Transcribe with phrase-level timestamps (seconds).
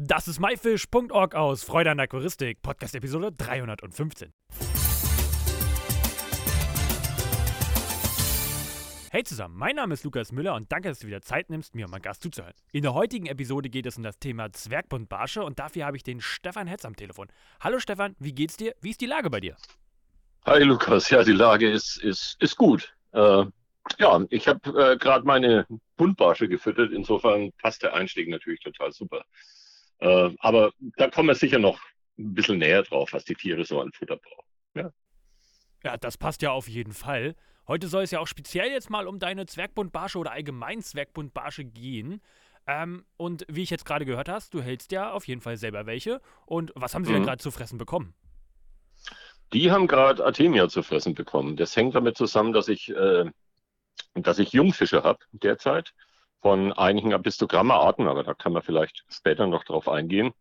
[0.00, 4.32] Das ist myfish.org aus Freude an Aquaristik, Podcast Episode 315.
[9.10, 11.86] Hey zusammen, mein Name ist Lukas Müller und danke, dass du wieder Zeit nimmst, mir
[11.86, 12.54] und meinem Gast zuzuhören.
[12.70, 16.20] In der heutigen Episode geht es um das Thema Zwergbundbarsche und dafür habe ich den
[16.20, 17.26] Stefan Hetz am Telefon.
[17.58, 18.76] Hallo Stefan, wie geht's dir?
[18.80, 19.56] Wie ist die Lage bei dir?
[20.46, 22.94] Hi Lukas, ja, die Lage ist, ist, ist gut.
[23.10, 23.46] Äh,
[23.98, 29.24] ja, ich habe äh, gerade meine Buntbarsche gefüttert, insofern passt der Einstieg natürlich total super.
[29.98, 31.80] Äh, aber da kommen wir sicher noch
[32.18, 34.48] ein bisschen näher drauf, was die Tiere so an Futter brauchen.
[34.74, 34.90] Ja.
[35.84, 37.34] ja, das passt ja auf jeden Fall.
[37.66, 42.22] Heute soll es ja auch speziell jetzt mal um deine Zwergbundbarsche oder allgemein Zwergbundbarsche gehen.
[42.66, 45.86] Ähm, und wie ich jetzt gerade gehört hast, du hältst ja auf jeden Fall selber
[45.86, 46.20] welche.
[46.46, 47.16] Und was haben sie mhm.
[47.16, 48.14] denn gerade zu fressen bekommen?
[49.52, 51.56] Die haben gerade Artemia zu fressen bekommen.
[51.56, 53.30] Das hängt damit zusammen, dass ich, äh,
[54.14, 55.94] dass ich Jungfische habe derzeit
[56.40, 60.32] von einigen Apistogramma-Arten, aber da kann man vielleicht später noch drauf eingehen.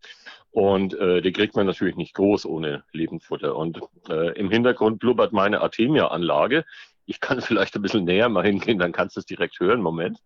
[0.52, 3.56] Und äh, die kriegt man natürlich nicht groß ohne Lebendfutter.
[3.56, 6.66] Und äh, im Hintergrund blubbert meine Artemia-Anlage.
[7.06, 9.82] Ich kann vielleicht ein bisschen näher mal hingehen, dann kannst du es direkt hören.
[9.82, 10.20] Moment.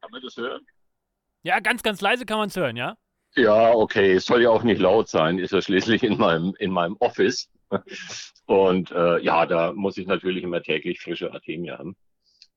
[0.00, 0.66] Kann man das hören?
[1.42, 2.96] Ja, ganz, ganz leise kann man es hören, ja?
[3.36, 4.12] Ja, okay.
[4.12, 5.38] Es soll ja auch nicht laut sein.
[5.38, 7.50] Ist ja schließlich in meinem, in meinem Office.
[8.46, 11.96] Und äh, ja, da muss ich natürlich immer täglich frische Artemia haben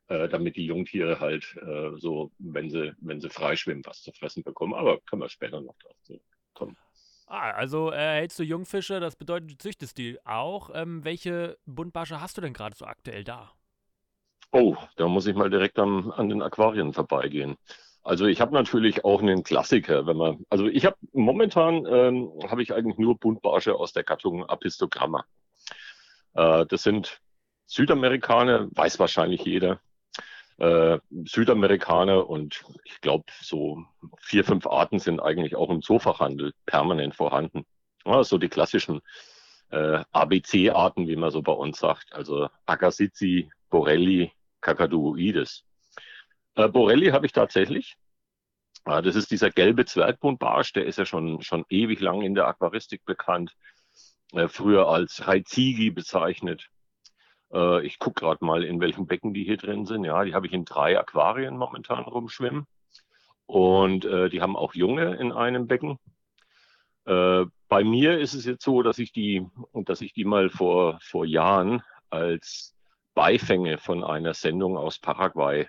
[0.10, 4.74] damit die Jungtiere halt äh, so, wenn sie, wenn sie freischwimmen, was zu fressen bekommen.
[4.74, 5.96] Aber können wir später noch drauf
[6.54, 6.78] kommen.
[7.28, 10.72] Ah, also äh, hältst du Jungfische, das bedeutet, du züchtest die auch.
[10.74, 13.52] Ähm, welche Buntbarsche hast du denn gerade so aktuell da?
[14.52, 17.56] Oh, da muss ich mal direkt am, an den Aquarien vorbeigehen.
[18.02, 22.64] Also ich habe natürlich auch einen Klassiker, wenn man, also ich habe momentan ähm, habe
[22.64, 25.24] ich eigentlich nur Buntbarsche aus der Gattung Apistogramma.
[26.34, 27.22] Äh, das sind
[27.68, 29.80] Südamerikaner, weiß wahrscheinlich jeder
[30.60, 33.86] äh, Südamerikaner und ich glaube, so
[34.20, 37.66] vier, fünf Arten sind eigentlich auch im Zoofachhandel permanent vorhanden.
[38.06, 39.02] Ja, so die klassischen
[39.70, 44.32] äh, ABC-Arten, wie man so bei uns sagt, also Agassizi, Borelli,
[44.62, 45.64] Kakaduoides.
[46.56, 47.96] Äh, Borelli habe ich tatsächlich.
[48.86, 52.48] Äh, das ist dieser gelbe Zwergbundbarsch, der ist ja schon, schon ewig lang in der
[52.48, 53.56] Aquaristik bekannt.
[54.34, 56.70] Äh, früher als Raizigi bezeichnet.
[57.54, 60.04] Äh, ich gucke gerade mal, in welchen Becken die hier drin sind.
[60.04, 62.66] Ja, die habe ich in drei Aquarien momentan rumschwimmen.
[63.46, 65.98] Und äh, die haben auch Junge in einem Becken.
[67.06, 71.00] Äh, bei mir ist es jetzt so, dass ich die, dass ich die mal vor,
[71.02, 72.76] vor Jahren als
[73.16, 75.68] Beifänge von einer Sendung aus Paraguay,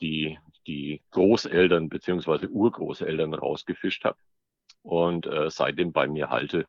[0.00, 2.46] die die Großeltern bzw.
[2.46, 4.18] Urgroßeltern rausgefischt habe
[4.82, 6.66] und äh, seitdem bei mir halte.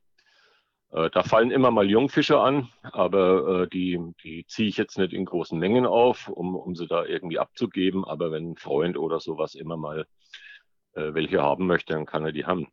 [0.95, 5.11] Äh, da fallen immer mal Jungfische an, aber äh, die, die ziehe ich jetzt nicht
[5.11, 8.05] in großen Mengen auf, um, um sie da irgendwie abzugeben.
[8.05, 10.07] Aber wenn ein Freund oder sowas immer mal
[10.93, 12.67] äh, welche haben möchte, dann kann er die haben.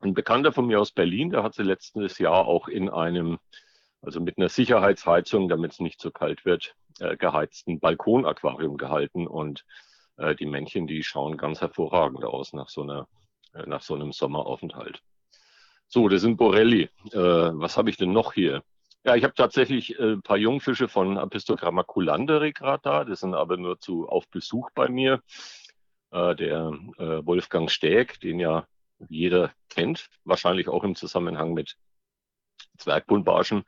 [0.00, 3.38] Ein Bekannter von mir aus Berlin, der hat sie letztes Jahr auch in einem,
[4.02, 6.74] also mit einer Sicherheitsheizung, damit es nicht zu kalt wird,
[7.18, 9.26] geheizten Balkonaquarium gehalten.
[9.26, 9.64] Und
[10.38, 13.08] die Männchen, die schauen ganz hervorragend aus nach so, einer,
[13.64, 15.00] nach so einem Sommeraufenthalt.
[15.94, 16.90] So, das sind Borelli.
[17.12, 18.64] Äh, was habe ich denn noch hier?
[19.04, 23.04] Ja, ich habe tatsächlich äh, ein paar Jungfische von Apistogramma culanderi gerade da.
[23.04, 25.22] Das sind aber nur zu auf Besuch bei mir.
[26.10, 28.66] Äh, der äh, Wolfgang Stäg, den ja
[29.08, 31.76] jeder kennt, wahrscheinlich auch im Zusammenhang mit
[32.76, 33.62] Zwergbundbarschen.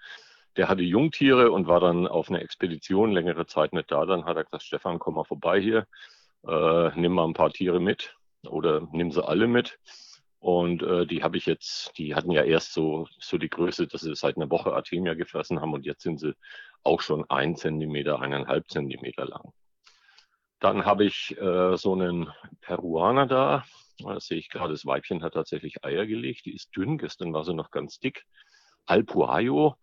[0.56, 4.04] Der hatte Jungtiere und war dann auf einer Expedition längere Zeit nicht da.
[4.04, 5.86] Dann hat er gesagt, Stefan, komm mal vorbei hier,
[6.44, 9.78] äh, nimm mal ein paar Tiere mit oder nimm sie alle mit.
[10.38, 14.02] Und äh, die habe ich jetzt, die hatten ja erst so, so die Größe, dass
[14.02, 16.34] sie seit einer Woche Artemia gefressen haben und jetzt sind sie
[16.82, 19.52] auch schon ein Zentimeter, eineinhalb Zentimeter lang.
[20.60, 22.30] Dann habe ich äh, so einen
[22.60, 23.64] Peruaner da.
[23.98, 26.46] Da sehe ich gerade, das Weibchen hat tatsächlich Eier gelegt.
[26.46, 28.24] Die ist dünn, gestern war sie noch ganz dick.
[28.86, 29.76] Alpuayo.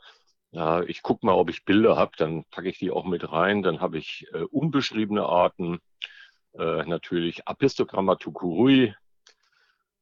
[0.52, 3.64] Ja, ich gucke mal, ob ich Bilder habe, dann packe ich die auch mit rein.
[3.64, 5.80] Dann habe ich äh, unbeschriebene Arten.
[6.54, 8.94] Äh, natürlich Apistogramma tukurui,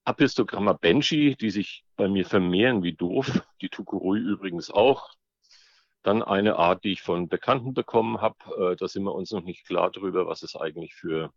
[0.04, 3.42] Apistogramma benchi, die sich bei mir vermehren wie doof.
[3.62, 5.10] Die Tukurui übrigens auch.
[6.04, 8.72] Dann eine Art, die ich von Bekannten bekommen habe.
[8.72, 11.32] Äh, da sind wir uns noch nicht klar drüber, was es eigentlich für,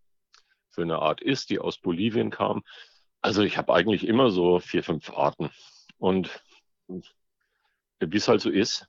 [0.70, 2.62] für eine Art ist, die aus Bolivien kam.
[3.20, 5.50] Also ich habe eigentlich immer so vier, fünf Arten.
[5.98, 6.42] Und
[6.88, 8.88] wie es halt so ist,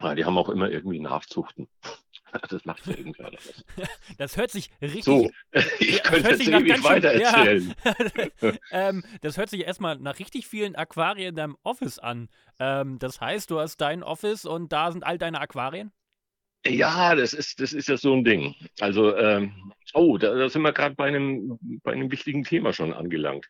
[0.00, 1.68] die haben auch immer irgendwie Nachzuchten.
[2.48, 3.64] Das macht ja irgendeiner was.
[4.18, 5.04] Das hört sich richtig.
[5.04, 5.30] So,
[5.78, 7.74] ich könnte jetzt ewig weiter erzählen.
[8.40, 8.52] Ja.
[8.70, 12.28] ähm, das hört sich erstmal nach richtig vielen Aquarien in deinem Office an.
[12.58, 15.92] Ähm, das heißt, du hast dein Office und da sind all deine Aquarien?
[16.66, 18.54] Ja, das ist, das ist ja so ein Ding.
[18.80, 22.92] Also, ähm, oh, da, da sind wir gerade bei einem, bei einem wichtigen Thema schon
[22.92, 23.48] angelangt.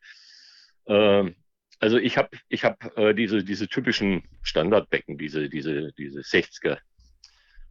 [0.87, 1.35] Ähm,
[1.81, 6.79] also ich habe ich hab, äh, diese, diese typischen Standardbecken, diese, diese, diese 60er.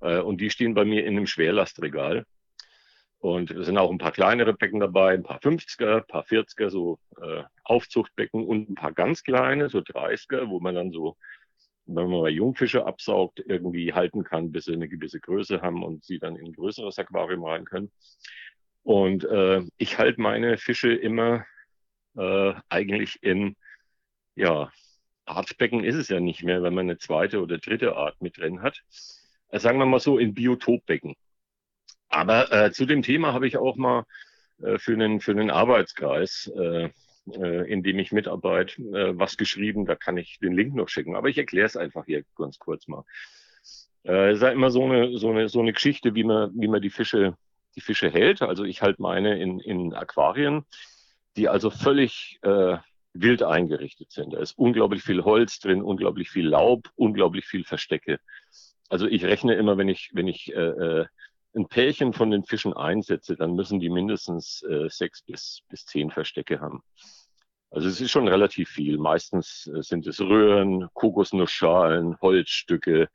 [0.01, 2.25] Äh, und die stehen bei mir in einem Schwerlastregal.
[3.19, 6.69] Und es sind auch ein paar kleinere Becken dabei, ein paar 50er, ein paar 40er,
[6.69, 11.18] so äh, Aufzuchtbecken und ein paar ganz kleine, so 30er, wo man dann so,
[11.86, 16.06] wenn man mal Jungfische absaugt, irgendwie halten kann, bis sie eine gewisse Größe haben und
[16.06, 17.92] sie dann in ein größeres Aquarium rein können.
[18.84, 21.46] Und äh, ich halte meine Fische immer
[22.16, 23.57] äh, eigentlich in,
[24.36, 24.72] ja,
[25.25, 28.62] Artbecken ist es ja nicht mehr, wenn man eine zweite oder dritte Art mit drin
[28.62, 28.81] hat.
[29.50, 31.16] Äh, sagen wir mal so in Biotopbecken.
[32.10, 34.06] Aber äh, zu dem Thema habe ich auch mal
[34.62, 36.90] äh, für, einen, für einen Arbeitskreis, äh,
[37.31, 39.86] äh, in dem ich mitarbeite, äh, was geschrieben.
[39.86, 41.16] Da kann ich den Link noch schicken.
[41.16, 43.04] Aber ich erkläre es einfach hier ganz kurz mal.
[44.04, 46.68] Äh, es ist ja immer so eine, so, eine, so eine Geschichte, wie man, wie
[46.68, 47.36] man die Fische,
[47.75, 48.42] die Fische hält.
[48.42, 50.66] Also ich halte meine in, in Aquarien,
[51.38, 52.78] die also völlig äh,
[53.13, 54.34] wild eingerichtet sind.
[54.34, 58.19] Da ist unglaublich viel Holz drin, unglaublich viel Laub, unglaublich viel Verstecke.
[58.89, 60.59] Also ich rechne immer, wenn ich, wenn ich äh,
[61.01, 61.06] äh
[61.56, 66.12] ein Pärchen von den Fischen einsetze, dann müssen die mindestens äh, sechs bis, bis zehn
[66.12, 66.83] Verstecke haben.
[67.71, 68.97] Also es ist schon relativ viel.
[68.97, 73.09] Meistens äh, sind es Röhren, Kokosnussschalen, Holzstücke,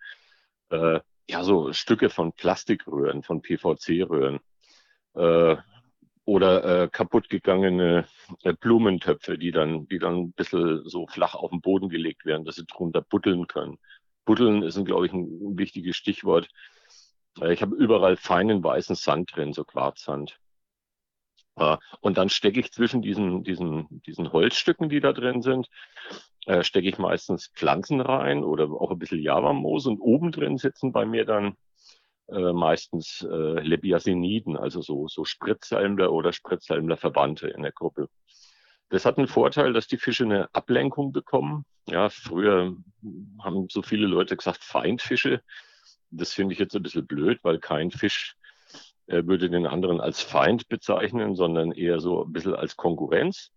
[0.71, 4.41] äh, ja so Stücke von Plastikröhren, von PVC-Röhren
[5.15, 5.57] äh,
[6.25, 8.07] oder äh, kaputtgegangene
[8.43, 12.45] äh, Blumentöpfe, die dann, die dann ein bisschen so flach auf den Boden gelegt werden,
[12.45, 13.79] dass sie drunter buddeln können.
[14.25, 16.49] Buddeln ist, glaube ich, ein wichtiges Stichwort.
[17.41, 20.39] Äh, ich habe überall feinen weißen Sand drin, so Quarzsand.
[21.57, 25.69] Äh, und dann stecke ich zwischen diesen, diesen, diesen Holzstücken, die da drin sind,
[26.47, 30.93] äh, stecke ich meistens Pflanzen rein oder auch ein bisschen Javamoos und oben drin sitzen
[30.93, 31.57] bei mir dann
[32.27, 38.09] meistens Lebiasiniden, also so, so Spritzsalmler oder Spritzsalmler Verwandte in der Gruppe.
[38.91, 41.65] Das hat einen Vorteil, dass die Fische eine Ablenkung bekommen.
[41.89, 42.77] Ja, früher
[43.43, 45.43] haben so viele Leute gesagt Feindfische.
[46.11, 48.37] Das finde ich jetzt ein bisschen blöd, weil kein Fisch
[49.07, 53.51] äh, würde den anderen als Feind bezeichnen, sondern eher so ein bisschen als Konkurrenz.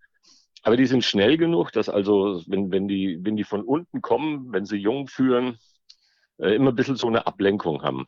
[0.64, 4.52] Aber die sind schnell genug, dass also, wenn, wenn, die, wenn die von unten kommen,
[4.52, 5.58] wenn sie jung führen,
[6.40, 8.06] äh, immer ein bisschen so eine Ablenkung haben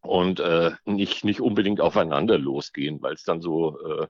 [0.00, 4.06] und äh, nicht, nicht unbedingt aufeinander losgehen, weil es dann so äh,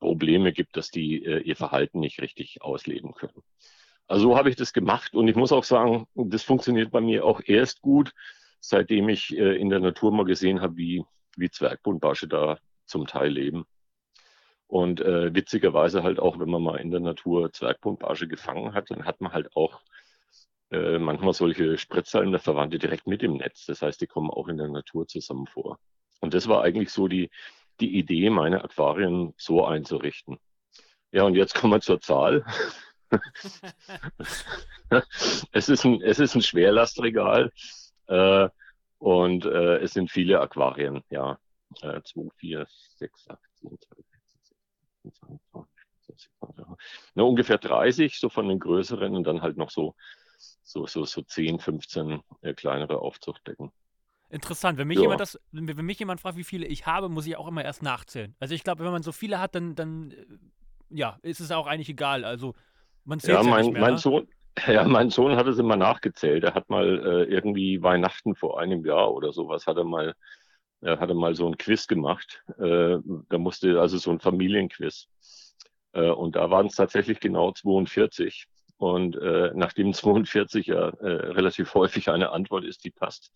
[0.00, 3.42] Probleme gibt, dass die äh, ihr Verhalten nicht richtig ausleben können.
[4.08, 7.24] Also so habe ich das gemacht und ich muss auch sagen, das funktioniert bei mir
[7.24, 8.12] auch erst gut,
[8.58, 11.04] seitdem ich äh, in der Natur mal gesehen habe, wie,
[11.36, 13.66] wie Zwergbuntbarsche da zum Teil leben.
[14.66, 19.04] Und äh, witzigerweise halt auch, wenn man mal in der Natur Zwergbuntbarsche gefangen hat, dann
[19.04, 19.80] hat man halt auch
[20.70, 23.66] äh, manchmal solche Spritzsalm der Verwandte direkt mit im Netz.
[23.66, 25.78] Das heißt, die kommen auch in der Natur zusammen vor.
[26.20, 27.30] Und das war eigentlich so die,
[27.80, 30.38] die Idee, meine Aquarien so einzurichten.
[31.12, 32.44] Ja, und jetzt kommen wir zur Zahl.
[35.52, 37.52] es, ist ein, es ist ein Schwerlastregal.
[38.06, 38.48] Äh,
[38.98, 41.38] und äh, es sind viele Aquarien, ja.
[41.82, 42.66] Äh, 2, 4,
[42.96, 44.56] 6, 8, 10, 12, 14,
[45.02, 45.38] 16,
[46.38, 46.76] 17,
[47.14, 49.94] Na, ungefähr 30, so von den größeren und dann halt noch so,
[50.62, 53.72] so, so, so 10, 15 äh, kleinere Aufzuchtdecken.
[54.30, 54.78] Interessant.
[54.78, 55.02] Wenn mich, ja.
[55.02, 57.82] jemand das, wenn, mich jemand fragt, wie viele ich habe, muss ich auch immer erst
[57.82, 58.34] nachzählen.
[58.38, 60.24] Also ich glaube, wenn man so viele hat, dann, dann äh,
[60.90, 62.24] ja, ist es auch eigentlich egal.
[62.24, 62.54] Also
[63.04, 63.98] man zählt ja, mein, ja nicht mehr, mein ne?
[63.98, 64.28] Sohn,
[64.66, 66.44] ja, mein Sohn hat es immer nachgezählt.
[66.44, 70.14] Er hat mal äh, irgendwie Weihnachten vor einem Jahr oder sowas, hat er mal,
[70.80, 72.42] er hatte mal so ein Quiz gemacht.
[72.58, 75.08] Äh, da musste also so ein Familienquiz.
[75.92, 78.46] Äh, und da waren es tatsächlich genau 42.
[78.80, 83.30] Und äh, nachdem 42 ja äh, relativ häufig eine Antwort ist, die passt,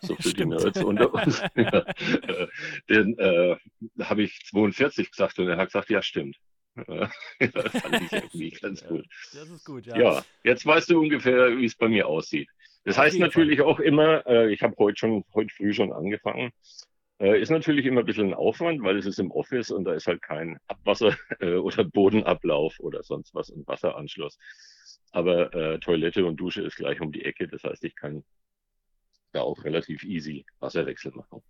[0.00, 2.46] so für die Nerds unter uns, ja, äh,
[2.88, 3.56] den äh,
[4.00, 6.36] habe ich 42 gesagt und er hat gesagt, ja, stimmt.
[6.76, 9.04] das fand ich irgendwie ganz gut.
[9.32, 9.98] Das ist gut, ja.
[9.98, 12.48] Ja, jetzt weißt du ungefähr, wie es bei mir aussieht.
[12.84, 13.66] Das Auf heißt natürlich Fall.
[13.66, 16.52] auch immer, äh, ich habe heute schon, heute früh schon angefangen,
[17.20, 19.92] äh, ist natürlich immer ein bisschen ein Aufwand, weil es ist im Office und da
[19.92, 24.38] ist halt kein Abwasser äh, oder Bodenablauf oder sonst was und Wasseranschluss.
[25.10, 27.48] Aber äh, Toilette und Dusche ist gleich um die Ecke.
[27.48, 28.24] Das heißt, ich kann
[29.32, 31.42] da auch relativ easy Wasserwechsel machen.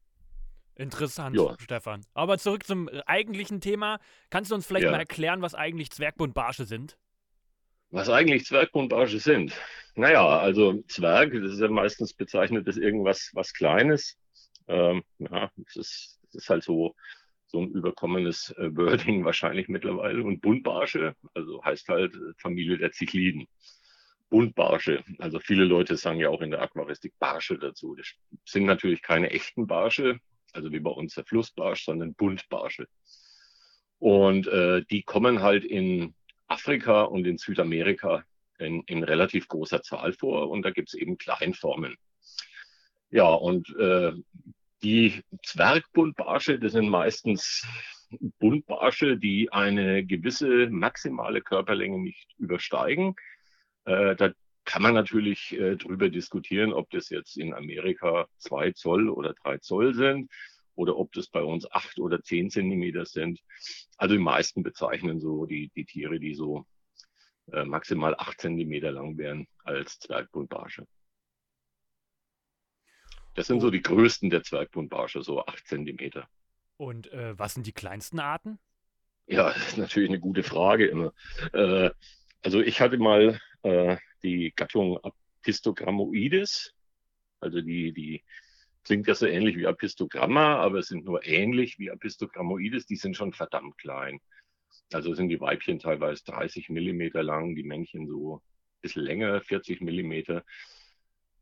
[0.77, 1.57] Interessant, ja.
[1.59, 2.07] Stefan.
[2.15, 3.99] Aber zurück zum äh, eigentlichen Thema.
[4.31, 4.93] Kannst du uns vielleicht ja.
[4.93, 6.97] mal erklären, was eigentlich Zwergbundbarsche sind?
[7.91, 9.55] Was eigentlich Zwergbundbarsche sind?
[9.97, 14.17] Naja, also Zwerg, das ist ja meistens bezeichnet als irgendwas was Kleines.
[14.69, 16.95] Ähm, ja, es ist, das ist halt so,
[17.49, 20.23] so ein überkommenes äh, Wording wahrscheinlich mittlerweile.
[20.23, 23.49] Und Buntbarsche, also heißt halt äh, Familie der Zichliden.
[24.31, 25.03] Buntbarsche.
[25.19, 27.95] Also viele Leute sagen ja auch in der Aquaristik Barsche dazu.
[27.95, 28.13] Das
[28.45, 30.21] sind natürlich keine echten Barsche,
[30.53, 32.87] also wie bei uns der Flussbarsch, sondern Buntbarsche.
[33.99, 36.15] Und äh, die kommen halt in
[36.47, 38.25] Afrika und in Südamerika
[38.59, 41.97] in, in relativ großer Zahl vor und da gibt es eben Kleinformen.
[43.11, 44.13] Ja, und äh,
[44.83, 47.67] die Zwergbuntbarsche, das sind meistens
[48.39, 53.15] Buntbarsche, die eine gewisse maximale Körperlänge nicht übersteigen.
[53.85, 54.33] Äh, da
[54.65, 59.59] kann man natürlich äh, drüber diskutieren, ob das jetzt in Amerika zwei Zoll oder drei
[59.59, 60.31] Zoll sind
[60.75, 63.41] oder ob das bei uns acht oder zehn Zentimeter sind.
[63.97, 66.67] Also die meisten bezeichnen so die, die Tiere, die so
[67.53, 70.87] äh, maximal acht Zentimeter lang wären, als Zwergbuntbarsche.
[73.39, 76.29] Das sind so die größten der Zwergbuntbarsche, so acht Zentimeter.
[76.77, 78.59] Und äh, was sind die kleinsten Arten?
[79.29, 81.13] Ja, das ist natürlich eine gute Frage immer.
[81.53, 81.91] Äh,
[82.43, 86.75] also ich hatte mal äh, die Gattung Apistogrammoides,
[87.39, 88.25] also die, die
[88.83, 93.33] klingt ja so ähnlich wie Apistogramma, aber sind nur ähnlich wie Apistogrammoides, die sind schon
[93.33, 94.19] verdammt klein.
[94.93, 99.81] Also sind die Weibchen teilweise 30 Millimeter lang, die Männchen so ein bisschen länger, 40
[99.81, 100.45] Millimeter.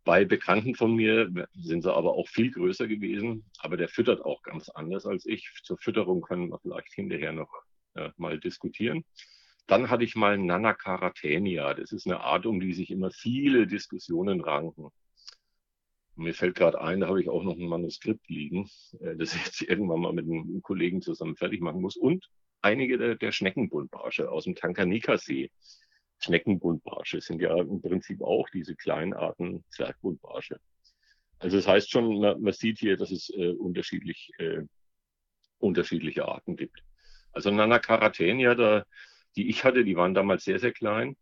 [0.07, 4.41] Bei Bekannten von mir sind sie aber auch viel größer gewesen, aber der füttert auch
[4.43, 5.51] ganz anders als ich.
[5.65, 7.53] Zur Fütterung können wir vielleicht hinterher noch
[7.95, 9.05] äh, mal diskutieren.
[9.67, 11.75] Dann hatte ich mal Nanacaratenia.
[11.75, 14.91] Das ist eine Art, um die sich immer viele Diskussionen ranken.
[16.15, 18.71] Mir fällt gerade ein, da habe ich auch noch ein Manuskript liegen,
[19.01, 21.97] äh, das ich jetzt irgendwann mal mit einem Kollegen zusammen fertig machen muss.
[21.97, 22.31] Und
[22.63, 25.51] einige der, der Schneckenbuntbarsche aus dem Tankanika-See.
[26.18, 30.58] Schneckenbuntbarsche sind ja im Prinzip auch diese kleinen Arten Zwergbuntbarsche.
[31.38, 34.62] Also das heißt schon, man, man sieht hier, dass es äh, unterschiedlich, äh,
[35.58, 36.82] unterschiedliche Arten gibt.
[37.32, 38.85] Also Nanacaratenia, da,
[39.37, 41.16] die ich hatte, die waren damals sehr, sehr klein.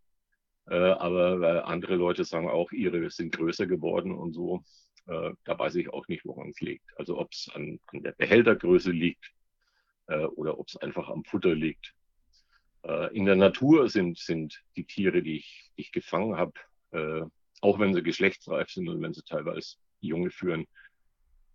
[0.66, 4.62] Äh, aber äh, andere Leute sagen auch, ihre sind größer geworden und so.
[5.06, 6.86] Äh, da weiß ich auch nicht, woran es liegt.
[6.96, 9.32] Also ob es an, an der Behältergröße liegt
[10.06, 11.94] äh, oder ob es einfach am Futter liegt.
[12.84, 16.52] Äh, in der Natur sind, sind die Tiere, die ich, die ich gefangen habe,
[16.90, 17.22] äh,
[17.60, 20.66] auch wenn sie geschlechtsreif sind und wenn sie teilweise Junge führen,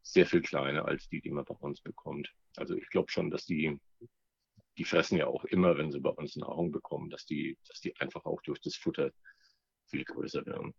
[0.02, 2.34] sehr viel kleiner als die, die man bei uns bekommt.
[2.56, 3.80] Also ich glaube schon, dass die,
[4.78, 7.96] die fressen ja auch immer, wenn sie bei uns Nahrung bekommen, dass die, dass die
[8.00, 9.12] einfach auch durch das Futter
[9.86, 10.74] viel größer werden.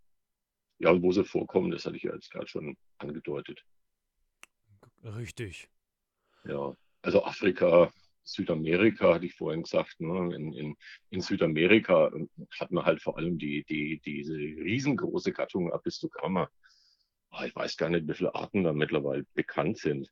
[0.79, 3.63] Ja, und wo sie vorkommen, das hatte ich ja jetzt gerade schon angedeutet.
[5.05, 5.69] Richtig.
[6.45, 7.93] Ja, also Afrika,
[8.31, 10.35] Südamerika, hatte ich vorhin gesagt, ne?
[10.35, 10.77] in, in,
[11.11, 12.11] in Südamerika
[12.59, 16.49] hat man halt vor allem die, die, diese riesengroße Gattung Apistogramma.
[17.31, 20.11] Ah, ich weiß gar nicht, wie viele Arten da mittlerweile bekannt sind.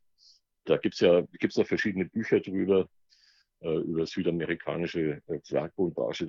[0.64, 2.88] Da gibt's ja, gibt's ja verschiedene Bücher drüber,
[3.60, 5.70] äh, über südamerikanische äh, da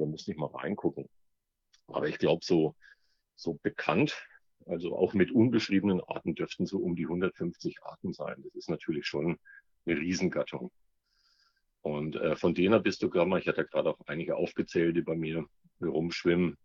[0.06, 1.10] muss ich mal reingucken.
[1.88, 2.76] Aber ich glaube, so,
[3.36, 4.16] so bekannt,
[4.66, 8.42] also auch mit unbeschriebenen Arten dürften so um die 150 Arten sein.
[8.44, 9.40] Das ist natürlich schon
[9.86, 10.72] eine Riesengattung.
[11.82, 15.16] Und äh, von denen bist du mal, ich hatte gerade auch einige aufgezählt, die bei
[15.16, 15.46] mir
[15.82, 16.58] rumschwimmen.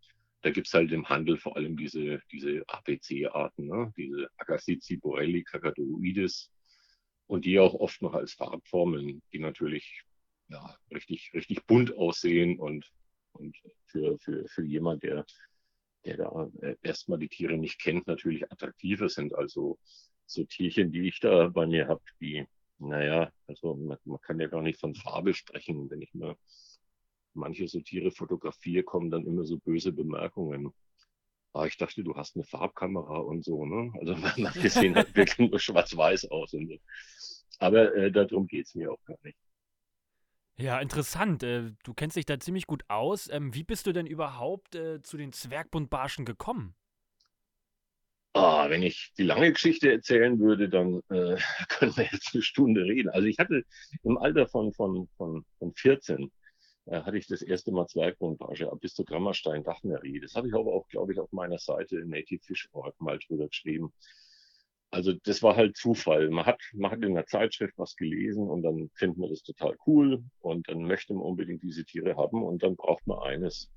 [0.43, 3.93] Da gibt's halt im Handel vor allem diese, diese APC-Arten, ne?
[3.97, 6.51] diese Agassizi, Borelli, Cacatoides
[7.27, 10.03] und die auch oft noch als Farbformeln, die natürlich
[10.49, 12.91] ja, richtig, richtig bunt aussehen und,
[13.33, 13.57] und
[13.87, 15.25] für, für, für jemand, der,
[16.05, 19.35] der da äh, erstmal die Tiere nicht kennt, natürlich attraktiver sind.
[19.35, 19.79] Also
[20.27, 22.47] so Tierchen, die ich da bei mir habe, die
[22.89, 25.91] naja, also man, man, kann ja gar nicht von Farbe sprechen.
[25.91, 26.37] Wenn ich mir
[27.35, 30.73] manche so Tiere fotografiere, kommen dann immer so böse Bemerkungen.
[31.53, 33.93] Ah, ich dachte, du hast eine Farbkamera und so, ne?
[34.01, 36.53] Also manche sehen halt wirklich nur schwarz-weiß aus.
[36.55, 36.77] Und so.
[37.59, 39.39] Aber äh, darum geht es mir auch gar nicht.
[40.57, 41.43] Ja, interessant.
[41.43, 43.29] Äh, du kennst dich da ziemlich gut aus.
[43.29, 46.75] Ähm, wie bist du denn überhaupt äh, zu den Zwergbundbarschen gekommen?
[48.37, 51.37] Ah, wenn ich die lange Geschichte erzählen würde, dann äh,
[51.69, 53.09] können wir jetzt eine Stunde reden.
[53.11, 53.63] Also ich hatte
[54.03, 56.33] im Alter von, von, von, von 14
[56.87, 60.19] äh, hatte ich das erste Mal Zwergbuntbarsche, Apistogrammastein Dachnerie.
[60.19, 63.47] Das habe ich aber auch, glaube ich, auf meiner Seite Native Fish Org mal drüber
[63.47, 63.93] geschrieben.
[64.91, 66.29] Also das war halt Zufall.
[66.31, 69.77] Man hat, man hat in der Zeitschrift was gelesen und dann findet man das total
[69.87, 73.71] cool und dann möchte man unbedingt diese Tiere haben und dann braucht man eines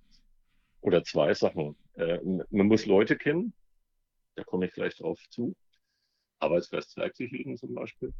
[0.81, 1.75] oder zwei Sachen.
[1.93, 3.53] Äh, man muss Leute kennen,
[4.37, 5.55] da komme ich gleich drauf zu.
[6.39, 8.13] Arbeitsfest liegen zum Beispiel.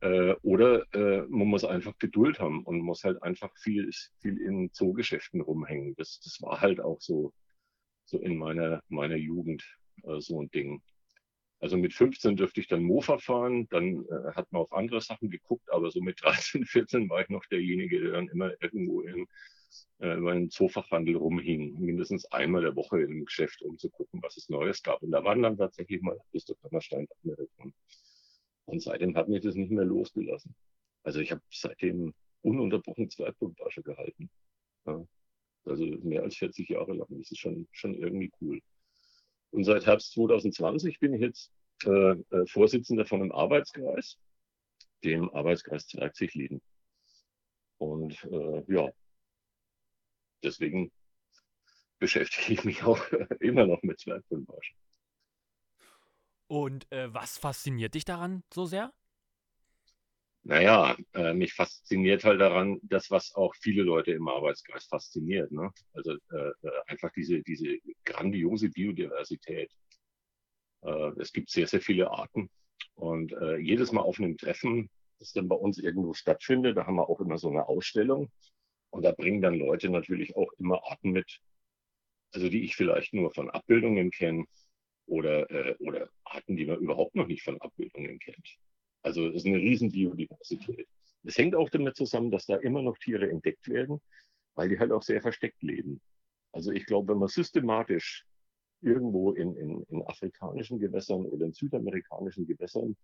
[0.00, 3.90] Äh, oder äh, man muss einfach Geduld haben und muss halt einfach viel,
[4.20, 5.94] viel in Zoogeschäften rumhängen.
[5.96, 7.32] Das, das war halt auch so,
[8.04, 9.64] so in meiner, meiner Jugend
[10.02, 10.82] äh, so ein Ding.
[11.60, 15.30] Also mit 15 dürfte ich dann Mofa fahren, dann äh, hat man auf andere Sachen
[15.30, 19.26] geguckt, aber so mit 13, 14 war ich noch derjenige, der dann immer irgendwo in
[19.98, 24.36] äh, über den Zoofachhandel rumhing, mindestens einmal der Woche im Geschäft, um zu gucken, was
[24.36, 25.02] es Neues gab.
[25.02, 27.64] Und da waren dann tatsächlich mal Christopher Amerika.
[28.66, 30.54] Und seitdem hat mich das nicht mehr losgelassen.
[31.02, 34.30] Also ich habe seitdem ununterbrochen Zwergbuntbarsche gehalten.
[34.86, 35.06] Ja.
[35.64, 37.06] Also mehr als 40 Jahre lang.
[37.10, 38.60] Das ist schon, schon irgendwie cool.
[39.50, 41.52] Und seit Herbst 2020 bin ich jetzt
[41.84, 44.18] äh, äh, Vorsitzender von einem Arbeitskreis,
[45.04, 46.60] dem Arbeitskreis Zwergzichliden.
[47.78, 48.90] Und äh, ja,
[50.44, 50.92] deswegen
[51.98, 53.00] beschäftige ich mich auch
[53.40, 54.76] immer noch mit Zwergbullbarschen.
[56.46, 58.92] Und äh, was fasziniert dich daran so sehr?
[60.46, 65.50] Naja, äh, mich fasziniert halt daran, das, was auch viele Leute im Arbeitskreis fasziniert.
[65.50, 65.72] Ne?
[65.94, 69.72] Also äh, äh einfach diese, diese grandiose Biodiversität.
[70.82, 72.50] Äh, es gibt sehr, sehr viele Arten.
[72.94, 76.96] Und äh, jedes Mal auf einem Treffen, das dann bei uns irgendwo stattfindet, da haben
[76.96, 78.30] wir auch immer so eine Ausstellung.
[78.94, 81.40] Und da bringen dann Leute natürlich auch immer Arten mit,
[82.32, 84.44] also die ich vielleicht nur von Abbildungen kenne
[85.06, 88.56] oder, äh, oder Arten, die man überhaupt noch nicht von Abbildungen kennt.
[89.02, 90.86] Also es ist eine riesen Biodiversität.
[91.24, 94.00] Es hängt auch damit zusammen, dass da immer noch Tiere entdeckt werden,
[94.54, 96.00] weil die halt auch sehr versteckt leben.
[96.52, 98.24] Also ich glaube, wenn man systematisch
[98.80, 102.96] irgendwo in, in, in afrikanischen Gewässern oder in südamerikanischen Gewässern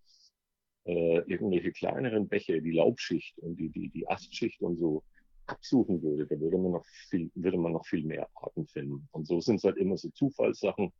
[0.84, 5.02] äh, irgendwelche kleineren Bäche, die Laubschicht und die, die, die Astschicht und so
[5.50, 9.08] absuchen würde, da würde man noch viel, würde man noch viel mehr Arten finden.
[9.12, 10.92] Und so sind es halt immer so Zufallssachen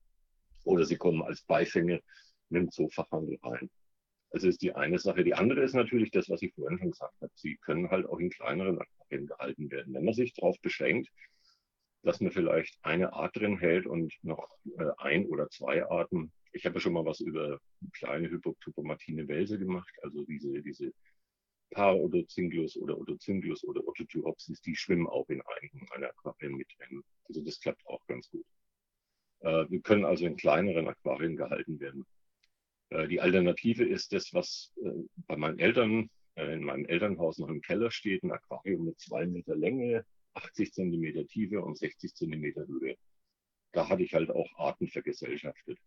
[0.65, 2.01] oder sie kommen als Beifänge
[2.49, 3.71] mit dem Zoofachhandel rein.
[4.33, 5.25] Also ist die eine Sache.
[5.25, 7.33] Die andere ist natürlich das, was ich vorhin schon gesagt habe.
[7.35, 9.95] Sie können halt auch in kleineren Aquarien gehalten werden.
[9.95, 11.11] Wenn man sich darauf beschränkt,
[12.03, 16.33] dass man vielleicht eine Art drin hält und noch äh, ein oder zwei Arten.
[16.53, 17.59] Ich habe ja schon mal was über
[17.93, 20.93] kleine Hypoptopomatine Welse gemacht, also diese, diese
[21.71, 26.69] Paar-Odozinglus oder Odozinglus oder Ototyopsis, die schwimmen auch in einigen meiner Aquarien mit.
[27.25, 28.45] Also das klappt auch ganz gut.
[29.41, 32.05] Äh, wir können also in kleineren Aquarien gehalten werden.
[32.91, 34.91] Äh, die Alternative ist das, was äh,
[35.27, 39.27] bei meinen Eltern äh, in meinem Elternhaus noch im Keller steht, ein Aquarium mit zwei
[39.27, 42.97] Meter Länge, 80 Zentimeter Tiefe und 60 Zentimeter Höhe.
[43.73, 45.79] Da hatte ich halt auch Arten vergesellschaftet.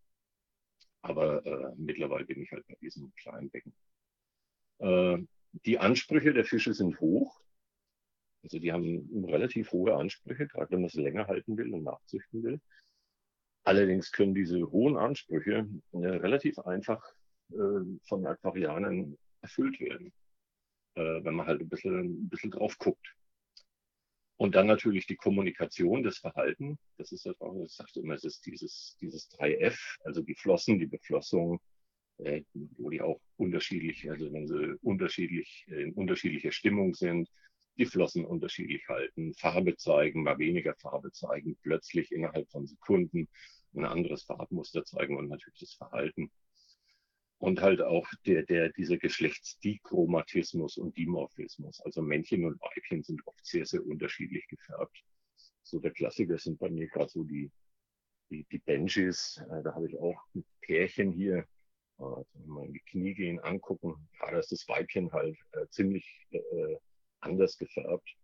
[1.01, 3.73] Aber äh, mittlerweile bin ich halt bei diesem kleinen Becken.
[5.65, 7.39] Die Ansprüche der Fische sind hoch.
[8.43, 12.43] Also die haben relativ hohe Ansprüche, gerade wenn man sie länger halten will und nachzüchten
[12.43, 12.59] will.
[13.63, 17.01] Allerdings können diese hohen Ansprüche äh, relativ einfach
[17.51, 20.11] äh, von Aquarianern erfüllt werden,
[20.95, 23.15] äh, wenn man halt ein bisschen, ein bisschen drauf guckt.
[24.35, 26.77] Und dann natürlich die Kommunikation, das Verhalten.
[26.97, 30.79] Das ist das auch, ich sagte immer, es ist dieses, dieses 3F, also die Flossen,
[30.79, 31.61] die Beflossung,
[32.19, 32.43] äh,
[32.77, 37.29] wo die auch unterschiedlich, also wenn sie unterschiedlich, in unterschiedlicher Stimmung sind,
[37.77, 43.27] die Flossen unterschiedlich halten, Farbe zeigen, mal weniger Farbe zeigen, plötzlich innerhalb von Sekunden
[43.75, 46.31] ein anderes Farbmuster zeigen und natürlich das Verhalten.
[47.39, 51.81] Und halt auch der, der, dieser Geschlechtsdichromatismus und Dimorphismus.
[51.81, 55.03] Also Männchen und Weibchen sind oft sehr, sehr unterschiedlich gefärbt.
[55.63, 57.51] So der Klassiker sind bei mir gerade so die,
[58.29, 59.41] die, die Benjis.
[59.49, 61.45] Äh, da habe ich auch ein Pärchen hier.
[62.03, 63.95] Äh, mal in die Knie gehen, angucken.
[64.19, 66.77] Ja, da ist das Weibchen halt äh, ziemlich äh,
[67.19, 68.15] anders gefärbt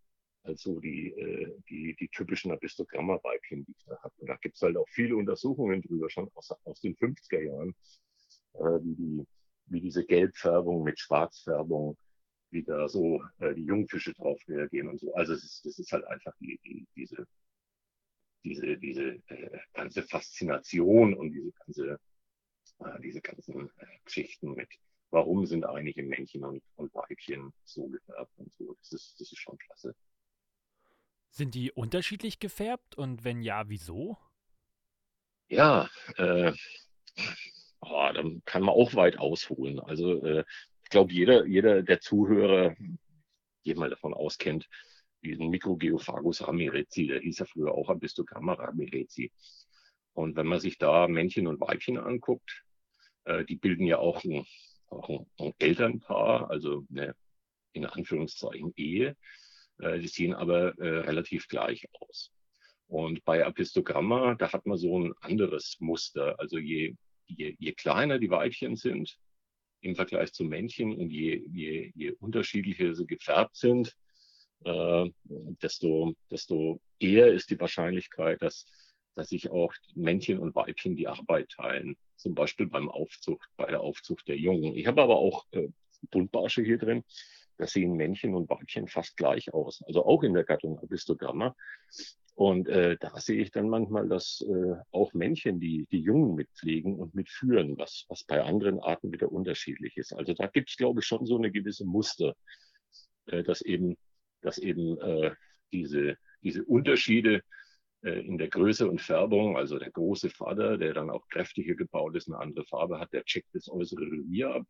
[0.44, 4.14] als so die, äh, die, die typischen Abistogramma-Weibchen, die ich da habe.
[4.18, 7.76] Und da gibt es halt auch viele Untersuchungen drüber, schon aus, aus den 50er Jahren,
[8.54, 9.28] äh, wie, die,
[9.68, 11.98] wie diese Gelbfärbung mit Schwarzfärbung,
[12.52, 15.14] wie da so äh, die Jungfische drauf reagieren und so.
[15.14, 17.28] Also es ist, das ist halt einfach die, die, diese,
[18.44, 22.00] diese, diese äh, ganze Faszination und diese ganze,
[23.02, 24.70] diese ganzen äh, Geschichten mit,
[25.12, 28.76] warum sind einige Männchen und, und Weibchen so gefärbt und so.
[28.80, 29.96] Das ist, das ist schon klasse.
[31.32, 34.18] Sind die unterschiedlich gefärbt und wenn ja, wieso?
[35.48, 36.54] Ja, äh,
[37.82, 39.80] oh, dann kann man auch weit ausholen.
[39.80, 40.44] Also äh,
[40.84, 42.76] ich glaube, jeder, jeder der Zuhörer,
[43.64, 44.68] geht mal davon auskennt,
[45.22, 49.32] diesen Microgeophagus ramirezi, der hieß ja früher auch Abistogramma ramirezi.
[50.14, 52.64] Und wenn man sich da Männchen und Weibchen anguckt,
[53.26, 54.46] äh, die bilden ja auch ein,
[54.88, 57.16] auch ein, ein Elternpaar, also eine
[57.74, 59.16] in Anführungszeichen Ehe.
[59.80, 62.32] Äh, die sehen aber äh, relativ gleich aus.
[62.88, 66.40] Und bei Apistogramma, da hat man so ein anderes Muster.
[66.40, 66.96] Also je,
[67.28, 69.18] je, je kleiner die Weibchen sind
[69.82, 73.96] im Vergleich zu Männchen und je, je, je unterschiedlicher sie gefärbt sind,
[74.66, 75.10] äh,
[75.62, 78.66] desto, desto eher ist die Wahrscheinlichkeit, dass,
[79.20, 81.98] dass sich auch Männchen und Weibchen die Arbeit teilen.
[82.16, 84.76] Zum Beispiel beim Aufzucht, bei der Aufzucht der Jungen.
[84.76, 85.68] Ich habe aber auch äh,
[86.10, 87.04] Buntbarsche hier drin.
[87.58, 89.84] Da sehen Männchen und Weibchen fast gleich aus.
[89.86, 91.54] Also auch in der Gattung Abistogramma.
[92.36, 96.96] Und äh, da sehe ich dann manchmal, dass äh, auch Männchen die, die Jungen mitpflegen
[96.96, 100.14] und mitführen, was, was bei anderen Arten wieder unterschiedlich ist.
[100.14, 102.36] Also da gibt es, glaube ich, schon so eine gewisse Muster,
[103.26, 103.98] äh, dass eben,
[104.40, 105.32] dass eben äh,
[105.74, 107.44] diese, diese Unterschiede
[108.02, 112.28] in der Größe und Färbung, also der große Vater, der dann auch kräftiger gebaut ist,
[112.28, 114.68] eine andere Farbe hat, der checkt das äußere Revier ab.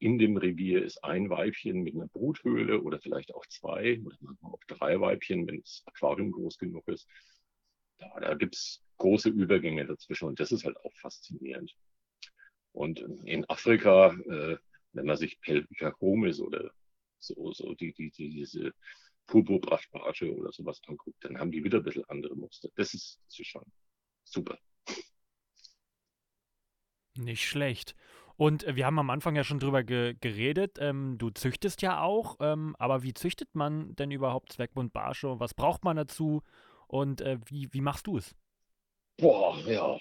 [0.00, 4.52] In dem Revier ist ein Weibchen mit einer Bruthöhle oder vielleicht auch zwei oder manchmal
[4.52, 7.06] auch drei Weibchen, wenn das Aquarium groß genug ist.
[7.98, 11.74] Da, da gibt es große Übergänge dazwischen und das ist halt auch faszinierend.
[12.72, 14.56] Und in Afrika, äh,
[14.92, 16.72] wenn man sich Pelvica oder
[17.20, 18.72] so, so die, die, die, diese
[19.26, 22.68] Purpurbrachtbarsche oder sowas anguckt, dann haben die wieder ein bisschen andere Muster.
[22.76, 23.64] Das ist, das ist schon
[24.24, 24.58] super.
[27.16, 27.94] Nicht schlecht.
[28.36, 30.78] Und äh, wir haben am Anfang ja schon drüber ge geredet.
[30.80, 35.38] Ähm, du züchtest ja auch, ähm, aber wie züchtet man denn überhaupt Zweckbundbarsche?
[35.38, 36.42] Was braucht man dazu?
[36.88, 38.34] Und äh, wie, wie machst du es?
[39.16, 39.96] Boah, ja.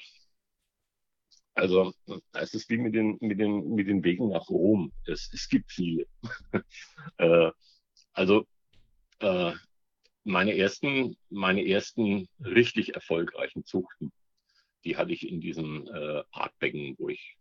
[1.55, 1.93] Also,
[2.33, 4.91] es ist wie mit den, mit den, mit den Wegen nach Rom.
[5.05, 6.07] Es, es gibt viele.
[7.17, 7.51] äh,
[8.13, 8.47] also,
[9.23, 9.53] äh,
[10.23, 14.11] meine ersten, meine ersten richtig erfolgreichen Zuchten,
[14.83, 17.37] die hatte ich in diesem äh, Parkbecken, wo ich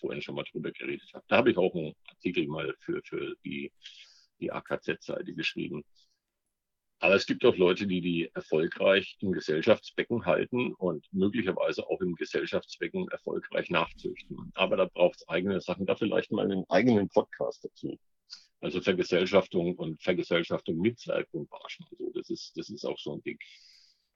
[0.00, 1.24] vorhin schon mal drüber geredet habe.
[1.28, 3.72] Da habe ich auch einen Artikel mal für, für die,
[4.40, 5.84] die AKZ-Seite geschrieben.
[6.98, 12.14] Aber es gibt auch Leute, die die erfolgreich im Gesellschaftsbecken halten und möglicherweise auch im
[12.14, 14.50] Gesellschaftsbecken erfolgreich nachzüchten.
[14.54, 15.84] Aber da braucht es eigene Sachen.
[15.84, 17.98] Da vielleicht mal einen eigenen Podcast dazu.
[18.60, 21.86] Also Vergesellschaftung und Vergesellschaftung mit Barschen.
[21.90, 23.38] Also das ist, das ist auch so ein Ding.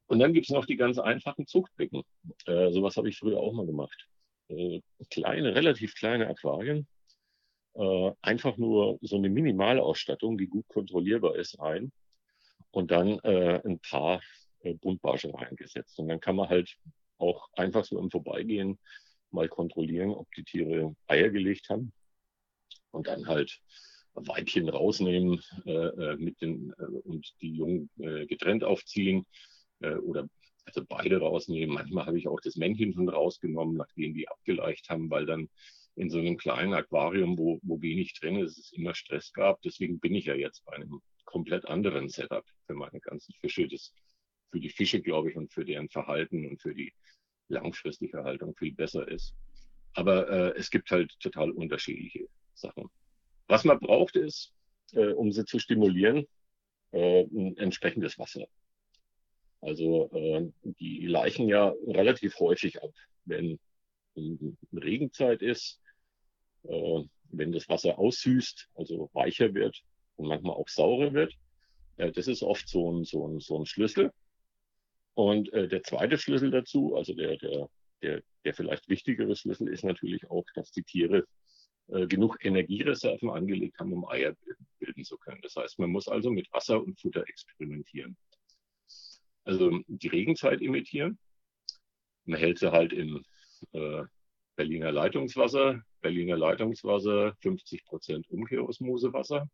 [0.07, 2.03] Und dann gibt es noch die ganz einfachen Zuchtbecken.
[2.47, 4.09] Äh, sowas habe ich früher auch mal gemacht.
[4.49, 6.89] Äh, kleine, relativ kleine Aquarien.
[7.75, 11.93] Äh, einfach nur so eine Minimalausstattung, die gut kontrollierbar ist, rein.
[12.73, 14.21] Und dann äh, ein paar
[14.63, 15.99] äh, Buntbarsche reingesetzt.
[15.99, 16.77] Und dann kann man halt
[17.19, 18.79] auch einfach so im Vorbeigehen
[19.31, 21.93] mal kontrollieren, ob die Tiere Eier gelegt haben.
[22.91, 23.61] Und dann halt
[24.15, 29.25] Weibchen rausnehmen äh, äh, mit den, äh, und die Jungen äh, getrennt aufziehen
[29.81, 30.29] äh, oder
[30.65, 31.75] also beide rausnehmen.
[31.75, 35.49] Manchmal habe ich auch das Männchen schon rausgenommen, nachdem die abgeleicht haben, weil dann
[35.97, 39.61] in so einem kleinen Aquarium, wo, wo wenig drin ist, es immer Stress gab.
[39.63, 43.67] Deswegen bin ich ja jetzt bei einem komplett anderen Setup für meine ganzen Fische.
[43.69, 43.93] Das
[44.51, 46.93] für die Fische, glaube ich, und für deren Verhalten und für die
[47.49, 49.35] langfristige Haltung viel besser ist.
[49.95, 52.89] Aber äh, es gibt halt total unterschiedliche Sachen.
[53.51, 54.53] Was man braucht ist,
[54.93, 56.25] äh, um sie zu stimulieren,
[56.93, 58.47] äh, ein entsprechendes Wasser.
[59.61, 62.93] Also äh, die leichen ja relativ häufig ab,
[63.25, 63.59] wenn
[64.73, 65.81] Regenzeit ist,
[66.63, 69.83] äh, wenn das Wasser aussüßt, also weicher wird
[70.15, 71.35] und manchmal auch saurer wird.
[71.97, 74.13] Äh, das ist oft so ein, so ein, so ein Schlüssel.
[75.15, 77.69] Und äh, der zweite Schlüssel dazu, also der, der,
[78.01, 81.25] der, der vielleicht wichtigere Schlüssel, ist natürlich auch, dass die Tiere
[82.09, 84.35] genug Energiereserven angelegt haben, um Eier
[84.79, 85.41] bilden zu können.
[85.43, 88.17] Das heißt, man muss also mit Wasser und Futter experimentieren.
[89.45, 91.19] Also die Regenzeit imitieren.
[92.25, 93.25] Man hält sie halt im
[93.73, 94.03] äh,
[94.57, 99.49] Berliner Leitungswasser, Berliner Leitungswasser 50 Prozent Umkehrosmosewasser.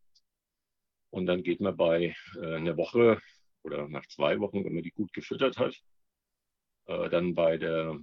[1.09, 3.19] Und dann geht man bei äh, einer Woche
[3.63, 5.75] oder nach zwei Wochen, wenn man die gut gefüttert hat,
[6.85, 7.97] äh, dann bei der,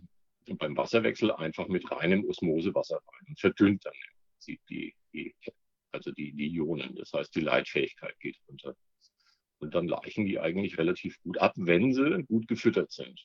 [0.58, 3.94] beim Wasserwechsel einfach mit reinem Osmosewasser rein und verdünnt dann
[4.44, 5.34] die, die, die,
[5.92, 6.94] also die, die Ionen.
[6.96, 8.76] Das heißt, die Leitfähigkeit geht runter.
[9.58, 13.24] Und dann leichen die eigentlich relativ gut ab, wenn sie gut gefüttert sind.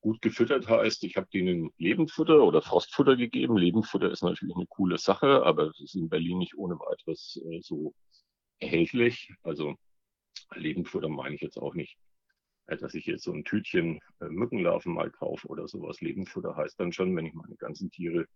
[0.00, 3.56] Gut gefüttert heißt, ich habe denen Lebendfutter oder Frostfutter gegeben.
[3.56, 7.60] Lebendfutter ist natürlich eine coole Sache, aber es ist in Berlin nicht ohne weiteres äh,
[7.60, 7.94] so
[8.60, 9.32] erhältlich.
[9.42, 9.74] Also
[10.54, 11.96] Lebendfutter meine ich jetzt auch nicht,
[12.66, 16.00] äh, dass ich jetzt so ein Tütchen äh, Mückenlarven mal kaufe oder sowas.
[16.00, 18.26] Lebendfutter heißt dann schon, wenn ich meine ganzen Tiere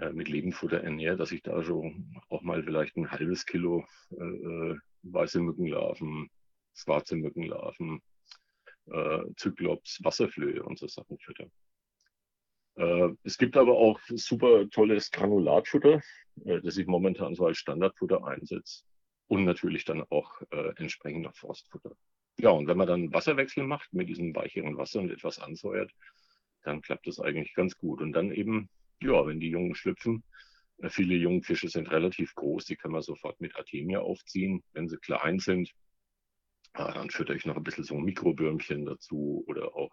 [0.00, 4.24] äh, mit Lebendfutter ernähre, dass ich da schon auch mal vielleicht ein halbes Kilo äh,
[4.24, 6.30] äh, weiße Mückenlarven,
[6.74, 8.00] schwarze Mückenlarven,
[8.86, 11.46] äh, Zyklops, Wasserflöhe und so Sachen fütter.
[12.76, 16.00] Äh, es gibt aber auch super tolles Granulatfutter,
[16.36, 18.84] das ich momentan so als Standardfutter einsetze
[19.26, 20.40] und natürlich dann auch
[20.76, 21.96] entsprechend noch Forstfutter.
[22.38, 25.90] Ja, und wenn man dann Wasserwechsel macht mit diesem weicheren Wasser und etwas ansäuert,
[26.62, 28.00] dann klappt das eigentlich ganz gut.
[28.00, 30.24] Und dann eben ja, wenn die Jungen schlüpfen,
[30.78, 34.62] äh, viele Jungfische sind relativ groß, die kann man sofort mit Artemia aufziehen.
[34.72, 35.70] Wenn sie klein sind,
[36.74, 39.90] äh, dann fütter ich noch ein bisschen so Mikrobürmchen dazu oder auch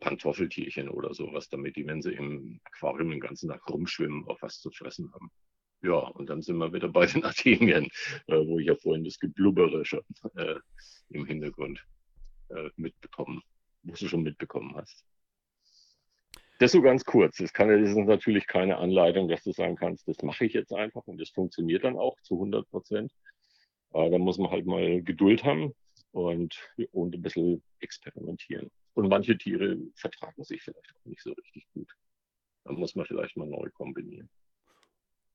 [0.00, 4.60] Pantoffeltierchen oder sowas, damit die, wenn sie im Aquarium den ganzen Tag rumschwimmen, auch was
[4.60, 5.30] zu fressen haben.
[5.82, 7.88] Ja, und dann sind wir wieder bei den Artemien,
[8.26, 10.02] äh, wo ich ja vorhin das Geblubbere schon
[10.34, 10.56] äh,
[11.08, 11.84] im Hintergrund
[12.50, 13.42] äh, mitbekommen,
[13.82, 15.04] wo du schon mitbekommen hast.
[16.58, 17.36] Das so ganz kurz.
[17.36, 20.72] Das, kann, das ist natürlich keine Anleitung, dass du sagen kannst, das mache ich jetzt
[20.72, 23.12] einfach und das funktioniert dann auch zu 100 Prozent.
[23.90, 25.72] Aber da muss man halt mal Geduld haben
[26.10, 26.58] und,
[26.92, 28.70] und ein bisschen experimentieren.
[28.94, 31.90] Und manche Tiere vertragen sich vielleicht auch nicht so richtig gut.
[32.64, 34.28] Da muss man vielleicht mal neu kombinieren.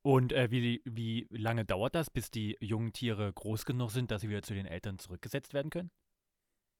[0.01, 4.21] Und äh, wie, wie lange dauert das, bis die jungen Tiere groß genug sind, dass
[4.21, 5.89] sie wieder zu den Eltern zurückgesetzt werden können?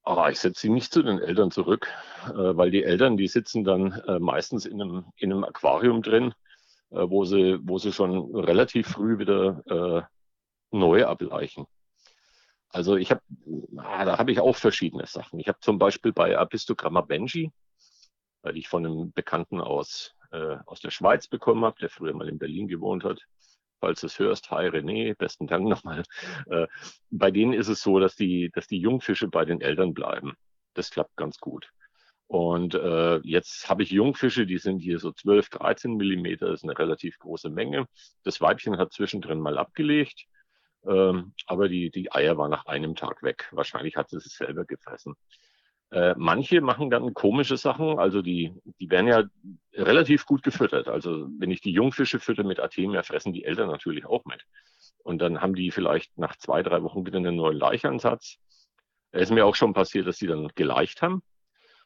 [0.06, 1.88] Ah, ich setze sie nicht zu den Eltern zurück,
[2.26, 6.34] äh, weil die Eltern, die sitzen dann äh, meistens in einem, in einem Aquarium drin,
[6.92, 10.10] äh, wo, sie, wo sie schon relativ früh wieder
[10.72, 11.68] neu ableichen.
[12.70, 13.22] Also ich habe,
[13.78, 15.40] ah, da habe ich auch verschiedene Sachen.
[15.40, 17.52] Ich habe zum Beispiel bei Apistogramma benji,
[18.44, 22.28] die ich von einem Bekannten aus, äh, aus der Schweiz bekommen habe, der früher mal
[22.28, 23.22] in Berlin gewohnt hat,
[23.84, 26.04] falls du es hörst, hi René, besten Dank nochmal.
[26.50, 26.68] Äh,
[27.12, 30.36] bei denen ist es so, dass die, dass die Jungfische bei den Eltern bleiben.
[30.74, 31.70] Das klappt ganz gut.
[32.28, 36.80] Und äh, jetzt habe ich Jungfische, die sind hier so 12, 13 Millimeter, ist eine
[36.80, 37.86] relativ große Menge.
[38.24, 40.28] Das Weibchen hat zwischendrin mal abgelegt,
[40.88, 43.50] ähm, aber die, die Eier waren nach einem Tag weg.
[43.52, 45.16] Wahrscheinlich hat sie es selber gefressen.
[45.94, 49.24] Äh, manche machen dann komische Sachen, also die, die werden ja
[49.74, 50.88] relativ gut gefüttert.
[50.88, 54.44] Also wenn ich die Jungfische fütter mit Artemia, fressen die Eltern natürlich auch mit.
[55.04, 58.40] Und dann haben die vielleicht nach zwei, drei Wochen wieder einen neuen Laichansatz.
[59.12, 61.22] Es ist mir auch schon passiert, dass die dann geleicht haben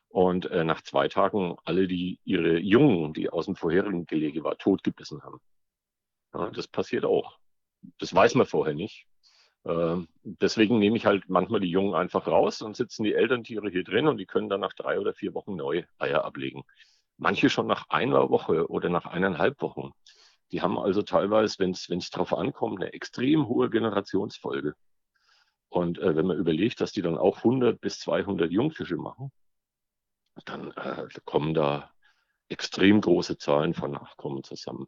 [0.08, 4.58] und äh, nach zwei Tagen alle, die ihre Jungen, die aus dem vorherigen Gelege war,
[4.58, 5.42] totgebissen haben.
[6.34, 7.38] Ja, das passiert auch.
[8.00, 9.06] Das weiß man vorher nicht.
[9.68, 13.84] Ähm, deswegen nehme ich halt manchmal die Jungen einfach raus und sitzen die Elterntiere hier
[13.84, 16.64] drin und die können dann nach drei oder vier Wochen neue Eier ablegen.
[17.18, 19.92] Manche schon nach einer Woche oder nach eineinhalb Wochen.
[20.52, 24.74] Die haben also teilweise, wenn es drauf ankommt, eine extrem hohe Generationsfolge.
[25.70, 29.32] Und äh, wenn man überlegt, dass die dann auch 100 bis 200 Jungfische machen,
[30.46, 31.92] dann äh, kommen da
[32.48, 34.88] extrem große Zahlen von Nachkommen zusammen.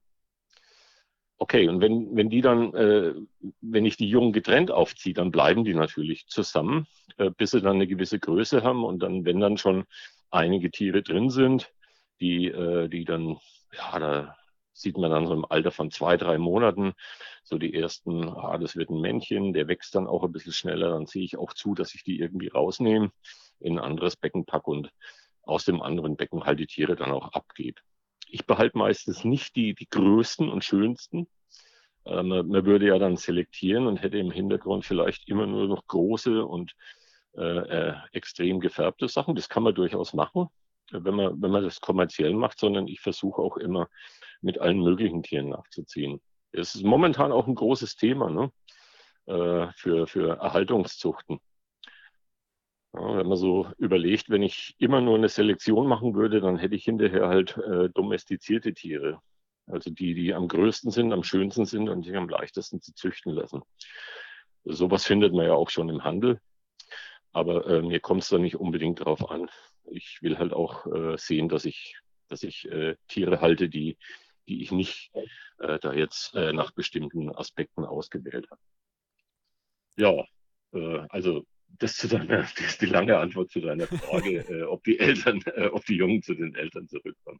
[1.41, 3.13] Okay, und wenn, wenn die dann, äh,
[3.61, 6.85] wenn ich die Jungen getrennt aufziehe, dann bleiben die natürlich zusammen,
[7.17, 9.85] äh, bis sie dann eine gewisse Größe haben und dann, wenn dann schon
[10.31, 11.71] einige Tiere drin sind,
[12.19, 13.37] die, äh, die dann,
[13.71, 14.35] ja, da
[14.73, 16.93] sieht man dann so im Alter von zwei, drei Monaten
[17.43, 20.89] so die ersten, ah, das wird ein Männchen, der wächst dann auch ein bisschen schneller,
[20.89, 23.11] dann sehe ich auch zu, dass ich die irgendwie rausnehme,
[23.61, 24.91] in ein anderes Becken packe und
[25.43, 27.79] aus dem anderen Becken halt die Tiere dann auch abgebe
[28.31, 31.27] ich behalte meistens nicht die, die größten und schönsten.
[32.05, 35.85] Äh, man, man, würde ja dann selektieren und hätte im Hintergrund vielleicht immer nur noch
[35.87, 36.73] große und
[37.37, 39.35] äh, äh, extrem gefärbte Sachen.
[39.35, 40.47] Das kann man durchaus machen,
[40.91, 43.87] wenn man, wenn man das kommerziell macht, sondern ich versuche auch immer
[44.41, 46.21] mit allen möglichen Tieren nachzuziehen.
[46.51, 48.51] Es ist momentan auch ein großes Thema ne?
[49.27, 51.39] äh, für, für Erhaltungszuchten.
[52.93, 56.75] Ja, wenn man so überlegt, wenn ich immer nur eine Selektion machen würde, dann hätte
[56.75, 59.21] ich hinterher halt äh, domestizierte Tiere.
[59.67, 63.33] Also die, die am größten sind, am schönsten sind und sich am leichtesten zu züchten
[63.33, 63.61] lassen.
[64.63, 66.39] Sowas findet man ja auch schon im Handel.
[67.31, 69.49] Aber äh, mir kommt es da nicht unbedingt drauf an.
[69.91, 71.95] Ich will halt auch äh, sehen, dass ich,
[72.27, 73.97] dass ich äh, Tiere halte, die,
[74.47, 75.11] die ich nicht
[75.59, 78.61] äh, da jetzt äh, nach bestimmten Aspekten ausgewählt habe.
[79.95, 80.25] Ja,
[80.73, 81.45] äh, also
[81.77, 85.41] das, zu deiner, das ist die lange Antwort zu deiner Frage, äh, ob die Eltern,
[85.55, 87.39] äh, ob die Jungen zu den Eltern zurückkommen.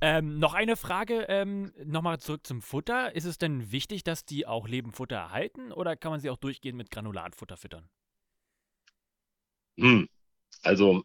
[0.00, 3.14] Ähm, noch eine Frage, ähm, nochmal zurück zum Futter.
[3.14, 6.76] Ist es denn wichtig, dass die auch Lebenfutter erhalten oder kann man sie auch durchgehend
[6.76, 7.88] mit Granulatfutter füttern?
[9.78, 10.08] Hm.
[10.62, 11.04] Also,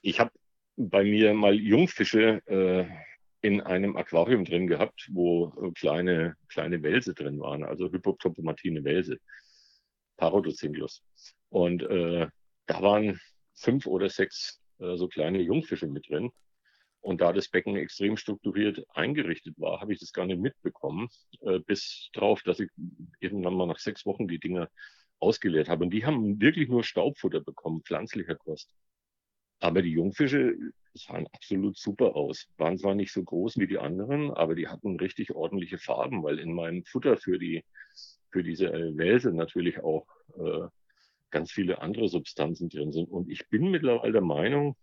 [0.00, 0.30] ich habe
[0.76, 2.86] bei mir mal Jungfische äh,
[3.42, 9.18] in einem Aquarium drin gehabt, wo äh, kleine, kleine Welse drin waren, also Hypotopomatine Welse.
[10.16, 11.02] Parodocynglus.
[11.48, 12.28] Und äh,
[12.66, 13.20] da waren
[13.54, 16.30] fünf oder sechs äh, so kleine Jungfische mit drin.
[17.00, 21.08] Und da das Becken extrem strukturiert eingerichtet war, habe ich das gar nicht mitbekommen,
[21.42, 22.70] äh, bis drauf, dass ich
[23.20, 24.68] irgendwann mal nach sechs Wochen die Dinger
[25.20, 25.84] ausgeleert habe.
[25.84, 28.70] Und die haben wirklich nur Staubfutter bekommen, pflanzlicher Kost.
[29.60, 30.56] Aber die Jungfische
[30.94, 32.48] sahen absolut super aus.
[32.56, 36.38] Waren zwar nicht so groß wie die anderen, aber die hatten richtig ordentliche Farben, weil
[36.38, 37.64] in meinem Futter für die
[38.30, 40.68] für diese Welse natürlich auch äh,
[41.30, 43.08] ganz viele andere Substanzen drin sind.
[43.10, 44.76] Und ich bin mittlerweile der Meinung,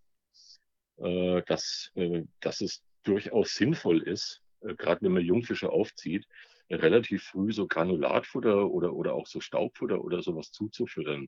[0.98, 6.28] äh, dass, äh, dass es durchaus sinnvoll ist, äh, gerade wenn man Jungfische aufzieht,
[6.70, 11.28] relativ früh so Granulatfutter oder, oder auch so Staubfutter oder sowas zuzufüttern.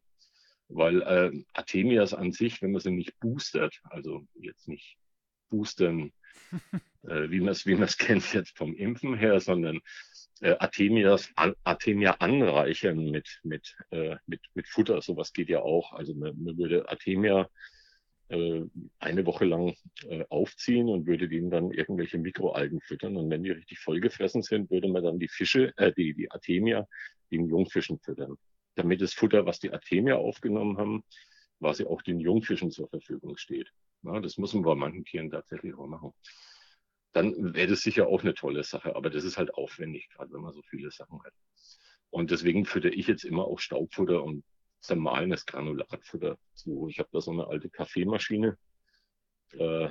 [0.68, 4.98] Weil äh, Artemias an sich, wenn man sie nicht boostert, also jetzt nicht
[5.50, 6.12] boostern,
[7.04, 9.82] äh, wie man es wie kennt jetzt vom Impfen her, sondern
[10.42, 11.32] äh, Artemias,
[11.64, 15.02] Artemia anreichern mit, mit, äh, mit, mit Futter.
[15.02, 15.94] Sowas geht ja auch.
[15.94, 17.50] Also man, man würde Artemia
[18.30, 18.64] äh,
[19.00, 19.76] eine Woche lang
[20.10, 23.18] äh, aufziehen und würde denen dann irgendwelche Mikroalgen füttern.
[23.18, 26.88] Und wenn die richtig vollgefressen sind, würde man dann die Fische, äh, die, die Artemia,
[27.32, 28.38] den Jungfischen füttern.
[28.76, 31.04] damit das Futter, was die Artemia aufgenommen haben,
[31.60, 33.72] quasi auch den Jungfischen zur Verfügung steht.
[34.04, 36.14] Ja, das muss man bei manchen Tieren tatsächlich auch machen.
[37.16, 40.42] Dann wäre das sicher auch eine tolle Sache, aber das ist halt aufwendig, gerade wenn
[40.42, 41.32] man so viele Sachen hat.
[42.10, 44.44] Und deswegen fütter ich jetzt immer auch Staubfutter und
[44.82, 46.90] zermahlenes Granulatfutter zu.
[46.90, 48.58] Ich habe da so eine alte Kaffeemaschine.
[49.54, 49.88] Äh,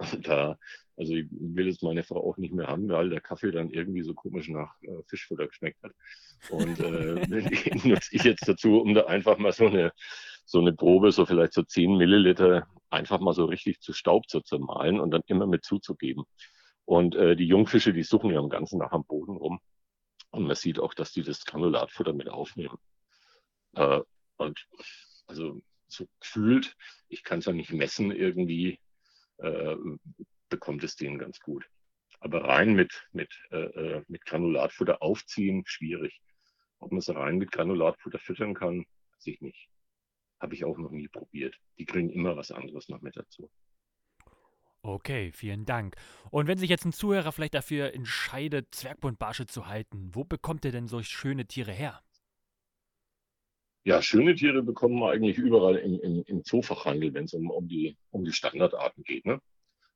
[0.20, 0.58] da,
[0.98, 4.02] also ich will es meine Frau auch nicht mehr haben, weil der Kaffee dann irgendwie
[4.02, 5.92] so komisch nach äh, Fischfutter geschmeckt hat.
[6.50, 7.26] Und äh,
[7.88, 9.92] nutze ich jetzt dazu, um da einfach mal so eine,
[10.44, 14.42] so eine Probe, so vielleicht so 10 Milliliter, einfach mal so richtig zu Staub zu
[14.42, 16.24] zermahlen und dann immer mit zuzugeben.
[16.86, 19.60] Und äh, die Jungfische, die suchen ja am ganzen Tag am Boden rum.
[20.30, 22.78] Und man sieht auch, dass die das Granulatfutter mit aufnehmen.
[23.74, 24.00] Äh,
[24.36, 24.66] und
[25.26, 26.76] also so gefühlt,
[27.08, 28.78] ich kann es ja nicht messen irgendwie,
[29.38, 29.76] äh,
[30.48, 31.68] bekommt es denen ganz gut.
[32.20, 36.20] Aber rein mit, mit, äh, äh mit Granulatfutter aufziehen, schwierig.
[36.78, 39.68] Ob man es rein mit Granulatfutter füttern kann, weiß ich nicht.
[40.40, 41.56] Habe ich auch noch nie probiert.
[41.78, 43.50] Die kriegen immer was anderes noch mit dazu.
[44.86, 45.96] Okay, vielen Dank.
[46.30, 50.70] Und wenn sich jetzt ein Zuhörer vielleicht dafür entscheidet, Zwergbundbarsche zu halten, wo bekommt er
[50.70, 52.00] denn solch schöne Tiere her?
[53.82, 57.66] Ja, schöne Tiere bekommen wir eigentlich überall im, im, im Zoofachhandel, wenn es um, um,
[57.66, 59.26] die, um die Standardarten geht.
[59.26, 59.40] Ne?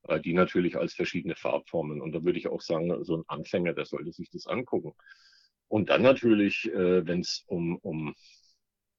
[0.08, 2.00] Äh, die natürlich als verschiedene Farbformen.
[2.00, 4.94] Und da würde ich auch sagen, so ein Anfänger, der sollte sich das angucken.
[5.68, 8.12] Und dann natürlich, äh, wenn es um, um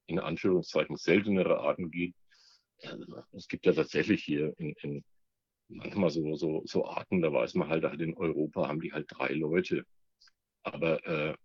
[0.07, 2.15] in Anführungszeichen seltenere Arten geht,
[2.77, 2.95] äh,
[3.33, 5.03] es gibt ja tatsächlich hier in, in
[5.71, 9.07] manchmal so, so, so Arten, da weiß man halt, halt in Europa haben die halt
[9.09, 9.85] drei Leute.
[10.63, 11.35] Aber äh,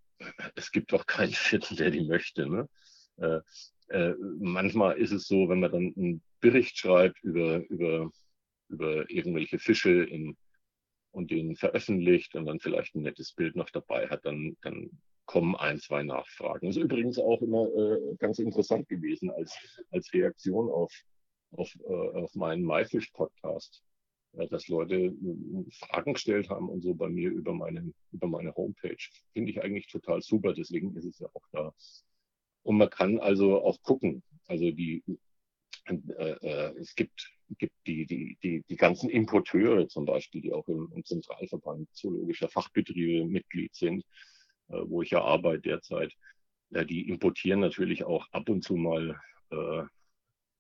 [0.55, 2.49] es gibt doch keinen vierten, der die möchte.
[2.49, 2.69] Ne?
[3.17, 3.41] Äh,
[3.89, 8.11] äh, manchmal ist es so, wenn man dann einen Bericht schreibt über, über,
[8.69, 10.37] über irgendwelche Fische in,
[11.13, 14.91] und den veröffentlicht und dann vielleicht ein nettes Bild noch dabei hat, dann, dann
[15.25, 16.67] kommen ein, zwei Nachfragen.
[16.67, 19.57] Das ist übrigens auch immer äh, ganz interessant gewesen als,
[19.91, 20.93] als Reaktion auf,
[21.53, 23.96] auf, äh, auf meinen MyFish-Podcast, äh,
[24.51, 28.97] dass Leute äh, Fragen gestellt haben und so bei mir über meine, über meine Homepage.
[29.33, 31.75] Finde ich eigentlich total super, deswegen ist es ja auch da.
[32.63, 34.23] Und man kann also auch gucken.
[34.47, 35.03] Also die,
[35.87, 35.95] äh,
[36.31, 40.91] äh, es gibt, gibt die, die, die, die ganzen Importeure zum Beispiel, die auch im,
[40.95, 44.05] im Zentralverband zoologischer Fachbetriebe Mitglied sind,
[44.69, 46.13] äh, wo ich ja arbeite derzeit.
[46.71, 49.21] Ja, die importieren natürlich auch ab und zu mal
[49.51, 49.83] äh,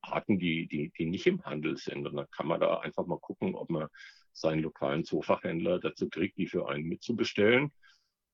[0.06, 2.06] Arten, die, die, die nicht im Handel sind.
[2.06, 3.88] Und dann kann man da einfach mal gucken, ob man
[4.32, 7.72] seinen lokalen Zoofachhändler dazu kriegt, die für einen mitzubestellen.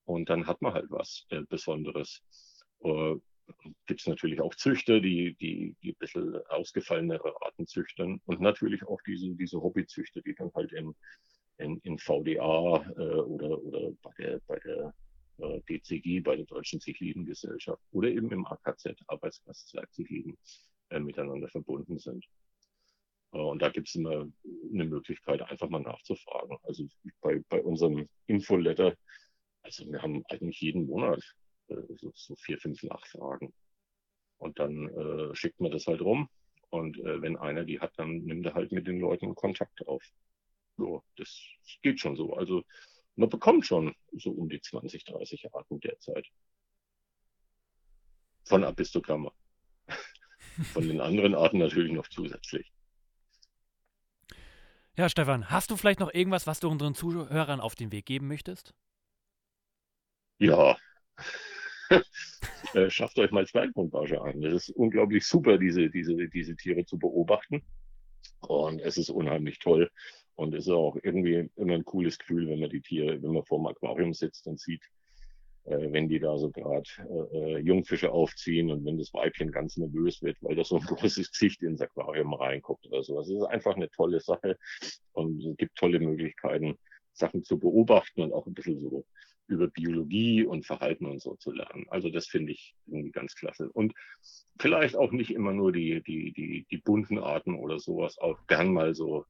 [0.04, 2.22] Und dann hat man halt was äh, Besonderes.
[2.80, 3.16] Äh,
[3.86, 8.82] gibt es natürlich auch Züchter, die, die, die ein bisschen ausgefallenere Arten züchtern und natürlich
[8.84, 10.94] auch diese, diese Hobbyzüchter, die dann halt in,
[11.58, 14.94] in, in VDA äh, oder, oder bei der, bei der
[15.38, 20.36] äh, DCG, bei der Deutschen Zichlidengesellschaft oder eben im AKZ, Arbeitskreis Zichliden,
[20.92, 22.26] äh, miteinander verbunden sind.
[23.32, 24.28] Äh, und da gibt es immer
[24.72, 26.58] eine Möglichkeit, einfach mal nachzufragen.
[26.64, 26.86] Also
[27.20, 28.94] bei, bei unserem Infoletter,
[29.62, 31.22] also wir haben eigentlich jeden Monat
[31.68, 33.52] äh, so, so, vier, fünf Nachfragen.
[34.38, 34.90] Und dann
[35.34, 36.28] schickt man das halt rum.
[36.70, 40.02] Und wenn einer die hat, dann nimmt er halt mit den Leuten Kontakt auf.
[40.76, 41.40] So, das
[41.82, 42.34] geht schon so.
[42.34, 42.64] Also
[43.14, 46.26] man bekommt schon so um die 20, 30 Arten derzeit.
[48.42, 49.32] Von Apistogramma.
[50.72, 52.72] Von den anderen Arten natürlich noch zusätzlich.
[54.96, 58.28] Ja, Stefan, hast du vielleicht noch irgendwas, was du unseren Zuhörern auf den Weg geben
[58.28, 58.74] möchtest?
[60.38, 60.76] Ja,
[62.74, 64.40] Äh, schafft euch mal Zwergmundbarsche an.
[64.40, 67.62] Das ist unglaublich super, diese, diese, diese Tiere zu beobachten.
[68.40, 69.90] Und es ist unheimlich toll.
[70.36, 73.44] Und es ist auch irgendwie immer ein cooles Gefühl, wenn man die Tiere, wenn man
[73.44, 74.82] vor dem Aquarium sitzt und sieht,
[75.64, 80.22] wenn die da so gerade äh, äh, Jungfische aufziehen und wenn das Weibchen ganz nervös
[80.22, 83.20] wird, weil das so ein großes Gesicht ins Aquarium reinguckt oder so.
[83.20, 84.58] Es ist einfach eine tolle Sache
[85.12, 86.76] und es gibt tolle Möglichkeiten,
[87.12, 89.04] Sachen zu beobachten und auch ein bisschen so
[89.48, 91.84] über Biologie und Verhalten und so zu lernen.
[91.88, 93.70] Also das finde ich irgendwie ganz klasse.
[93.70, 93.92] Und
[94.58, 98.72] vielleicht auch nicht immer nur die, die, die, die bunten Arten oder sowas, auch gern
[98.72, 99.26] mal so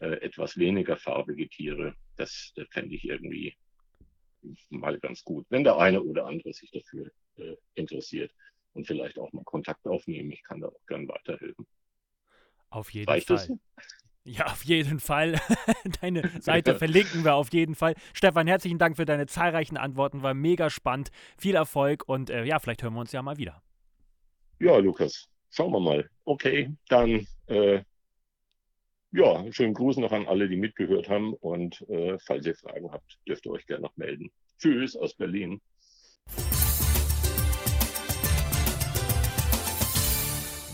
[0.00, 1.94] äh, etwas weniger farbige Tiere.
[2.16, 3.54] Das, das fände ich irgendwie
[4.70, 8.32] mal ganz gut, wenn der eine oder andere sich dafür äh, interessiert
[8.72, 10.30] und vielleicht auch mal Kontakt aufnehmen.
[10.32, 11.66] Ich kann da auch gern weiterhelfen.
[12.70, 13.36] Auf jeden Reicht Fall.
[13.36, 13.50] Das?
[14.24, 15.40] Ja, auf jeden Fall.
[16.00, 17.94] Deine Seite verlinken wir auf jeden Fall.
[18.12, 20.22] Stefan, herzlichen Dank für deine zahlreichen Antworten.
[20.22, 21.10] War mega spannend.
[21.38, 23.62] Viel Erfolg und äh, ja, vielleicht hören wir uns ja mal wieder.
[24.60, 26.08] Ja, Lukas, schauen wir mal.
[26.24, 27.82] Okay, dann äh,
[29.12, 31.34] ja, schönen Gruß noch an alle, die mitgehört haben.
[31.34, 34.30] Und äh, falls ihr Fragen habt, dürft ihr euch gerne noch melden.
[34.58, 35.60] Tschüss aus Berlin.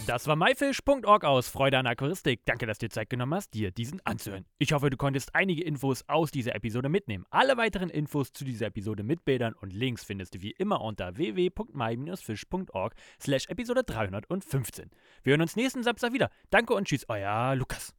[0.07, 2.43] Das war myfish.org aus Freude an Aquaristik.
[2.45, 4.45] Danke, dass du dir Zeit genommen hast, dir diesen anzuhören.
[4.59, 7.27] Ich hoffe, du konntest einige Infos aus dieser Episode mitnehmen.
[7.31, 11.17] Alle weiteren Infos zu dieser Episode mit Bildern und Links findest du wie immer unter
[11.17, 14.91] www.my-fish.org slash Episode 315.
[15.25, 16.31] Wir hören uns nächsten Samstag wieder.
[16.51, 17.93] Danke und tschüss, euer Lukas.